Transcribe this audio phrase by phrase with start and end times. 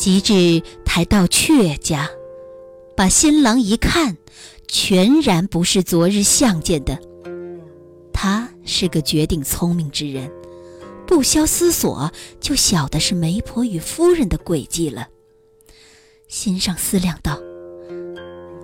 [0.00, 2.08] 及至抬到阙家，
[2.96, 4.16] 把新郎一看，
[4.66, 6.98] 全然不是昨日相见的。
[8.10, 10.32] 他是个绝顶聪明之人，
[11.06, 12.10] 不消思索
[12.40, 15.06] 就晓得是媒婆与夫人的诡计了。
[16.28, 17.38] 心上思量道：“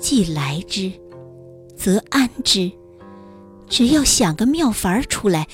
[0.00, 0.90] 既来之，
[1.76, 2.72] 则安之。
[3.68, 5.46] 只要想个妙法出来，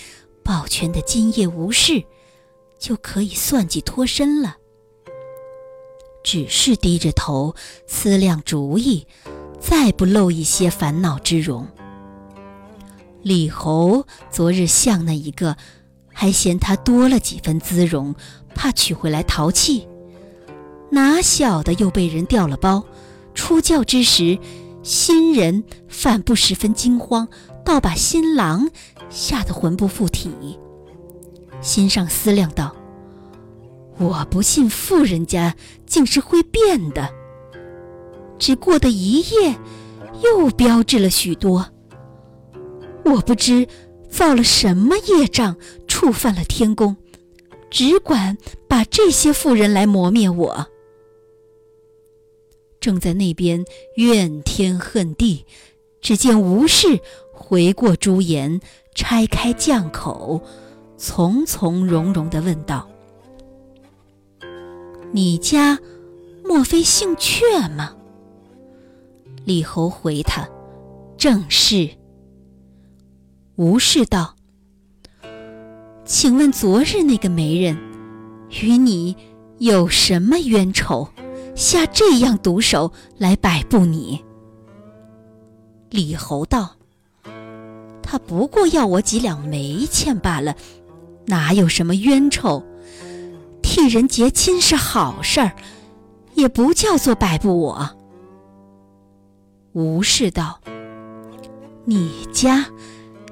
[0.45, 2.05] 保全的今夜无事，
[2.79, 4.58] 就可以算计脱身了。”
[6.22, 7.54] 只是低着头
[7.86, 9.07] 思量主意，
[9.61, 11.67] 再不露一些烦恼之容。
[13.22, 15.57] 李侯昨日向那一个，
[16.12, 18.14] 还嫌他多了几分姿容，
[18.54, 19.86] 怕娶回来淘气，
[20.90, 22.84] 哪晓得又被人调了包。
[23.34, 24.39] 出轿之时，
[24.82, 27.29] 新人反不十分惊慌，
[27.64, 28.68] 倒把新郎
[29.09, 30.59] 吓得魂不附体。
[31.61, 32.75] 心上思量道。
[34.02, 35.55] 我不信富人家
[35.86, 37.08] 竟是会变的，
[38.36, 39.56] 只过得一夜，
[40.25, 41.70] 又标志了许多。
[43.05, 43.69] 我不知
[44.11, 46.97] 造了什么业障，触犯了天宫，
[47.70, 48.36] 只管
[48.69, 50.66] 把这些富人来磨灭我。
[52.81, 53.64] 正在那边
[53.97, 55.47] 怨天恨地，
[56.00, 56.98] 只见吴氏
[57.33, 58.61] 回过朱颜，
[58.94, 60.42] 拆开酱口，
[60.97, 62.89] 从从容容地问道。
[65.15, 65.79] 你家
[66.43, 67.95] 莫非姓阙吗？
[69.45, 70.49] 李侯回他
[71.19, 71.91] ：“正是。”
[73.57, 74.35] 吴氏道
[76.07, 77.77] ：“请问昨日那个媒人
[78.63, 79.15] 与你
[79.59, 81.07] 有什么冤仇，
[81.55, 84.25] 下这样毒手来摆布你？”
[85.91, 86.75] 李侯道
[88.03, 90.57] ：“他不过要我几两煤钱罢了，
[91.27, 92.65] 哪有什么冤仇？”
[93.75, 95.53] 替人结亲是好事儿，
[96.34, 97.97] 也不叫做摆布我。
[99.73, 100.60] 吴氏道
[101.87, 102.66] ：“你家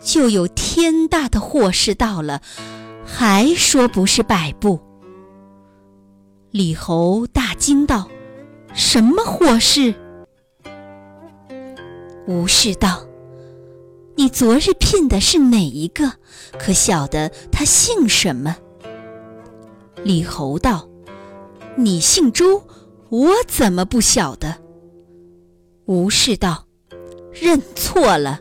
[0.00, 2.40] 就有天大的祸事到了，
[3.04, 4.80] 还说不是摆布？”
[6.52, 8.08] 李侯大惊道
[8.72, 9.94] ：“什么祸事？”
[12.26, 13.04] 吴氏道
[14.16, 16.14] ：“你昨日聘的是哪一个？
[16.58, 18.56] 可晓得他姓什么？”
[20.02, 20.88] 李侯道
[21.76, 22.62] ：“你姓周，
[23.10, 24.56] 我怎么不晓得？”
[25.84, 26.66] 吴氏道
[27.32, 28.40] ：“认错了，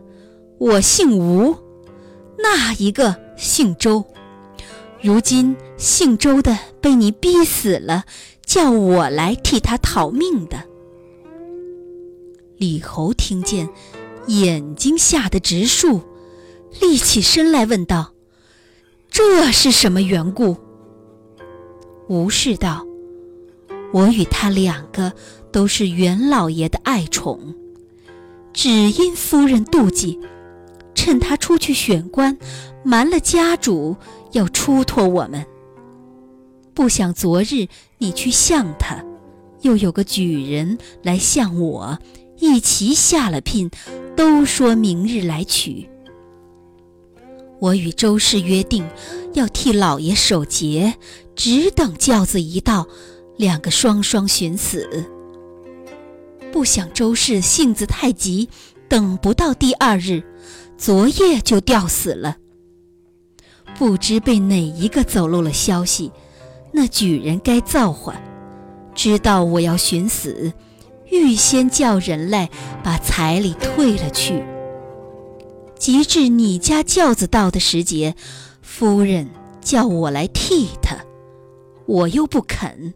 [0.58, 1.56] 我姓吴，
[2.38, 4.06] 那一个姓周。
[5.02, 8.06] 如今姓周的被你逼死了，
[8.46, 10.64] 叫我来替他讨命的。”
[12.58, 13.70] 李侯听见，
[14.28, 16.02] 眼睛吓得直竖，
[16.80, 18.14] 立起身来问道
[19.12, 20.56] ：“这是什么缘故？”
[22.10, 22.84] 吴氏道
[23.94, 25.14] ：“我与他两个
[25.52, 27.54] 都是袁老爷的爱宠，
[28.52, 30.20] 只因夫人妒忌，
[30.96, 32.36] 趁他出去选官，
[32.84, 33.96] 瞒了家主，
[34.32, 35.46] 要出脱我们。
[36.74, 37.68] 不想昨日
[38.00, 39.06] 你去向他，
[39.62, 42.00] 又有个举人来向我，
[42.40, 43.70] 一齐下了聘，
[44.16, 45.88] 都说明日来取。
[47.60, 48.88] 我与周氏约定，
[49.34, 50.96] 要替老爷守节。”
[51.36, 52.86] 只等轿子一到，
[53.38, 55.06] 两个双双寻死。
[56.52, 58.50] 不想周氏性子太急，
[58.90, 60.22] 等不到第二日，
[60.78, 62.36] 昨夜就吊死了。
[63.78, 66.12] 不知被哪一个走漏了消息，
[66.74, 68.22] 那举人该造化，
[68.94, 70.52] 知道我要寻死，
[71.10, 72.50] 预先叫人来
[72.84, 74.44] 把彩礼退了去。
[75.80, 78.14] 及至你家轿子到的时节，
[78.62, 79.30] 夫人
[79.62, 80.98] 叫我来替他。
[81.88, 82.94] 我又不肯，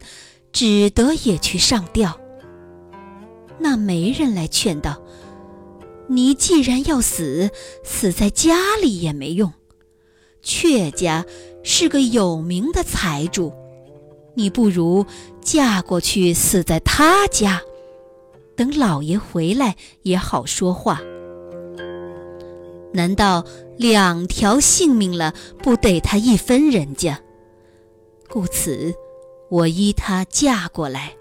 [0.52, 2.20] 只得也去上吊。
[3.58, 5.02] 那媒人来劝道
[6.06, 7.50] ：“你既然要死，
[7.82, 9.52] 死在家里也没用。
[10.44, 11.24] 阙家
[11.62, 13.52] 是个有名的财主，
[14.34, 15.06] 你不如
[15.40, 17.62] 嫁过去死在他家，
[18.54, 21.00] 等老爷回来也好说话。
[22.94, 23.44] 难道
[23.76, 27.20] 两条性命了，不得他一分人家？”
[28.30, 28.94] 故此，
[29.50, 31.14] 我依他嫁过来，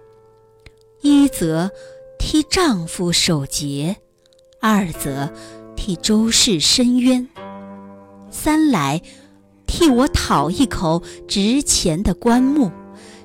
[1.01, 1.69] 一则
[2.17, 3.97] 替丈夫守节，
[4.61, 5.31] 二则
[5.75, 7.27] 替周氏伸冤，
[8.31, 9.01] 三来
[9.67, 12.71] 替我讨一口值钱的棺木，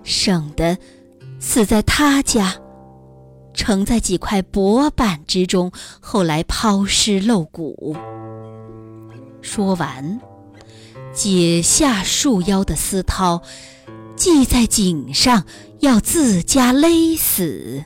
[0.03, 0.77] 省得
[1.39, 2.57] 死在他家，
[3.55, 7.97] 盛在几块薄板之中，后来抛尸露骨。
[9.49, 10.21] 说完，
[11.15, 13.41] 解下束腰的丝绦。
[14.15, 15.45] 系在颈上，
[15.81, 17.85] 要自家勒死。